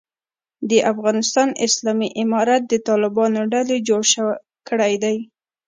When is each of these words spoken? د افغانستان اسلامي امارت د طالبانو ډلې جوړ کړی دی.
د 0.69 0.71
افغانستان 0.91 1.47
اسلامي 1.67 2.09
امارت 2.23 2.61
د 2.67 2.73
طالبانو 2.87 3.39
ډلې 3.53 3.77
جوړ 3.87 4.01
کړی 4.67 4.93
دی. 5.03 5.17